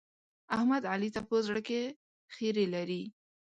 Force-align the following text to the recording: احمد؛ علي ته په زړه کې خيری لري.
احمد؛ 0.55 0.83
علي 0.93 1.09
ته 1.15 1.21
په 1.27 1.35
زړه 1.47 1.61
کې 1.67 1.81
خيری 2.33 2.65
لري. 2.75 3.03